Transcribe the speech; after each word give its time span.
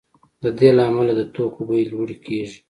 د 0.43 0.45
دې 0.57 0.69
له 0.77 0.83
امله 0.89 1.11
د 1.15 1.21
توکو 1.33 1.61
بیې 1.69 1.89
لوړې 1.91 2.17
کیږي 2.25 2.57